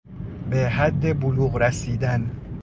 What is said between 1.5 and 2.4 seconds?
رسیدن